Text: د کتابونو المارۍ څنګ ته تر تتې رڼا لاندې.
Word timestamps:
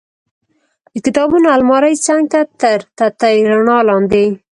د 0.93 0.95
کتابونو 1.05 1.47
المارۍ 1.57 1.95
څنګ 2.05 2.23
ته 2.31 2.41
تر 2.61 2.79
تتې 2.97 3.35
رڼا 3.49 3.77
لاندې. 3.89 4.25